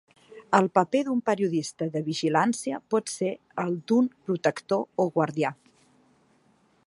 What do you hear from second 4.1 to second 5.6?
protector o guardià.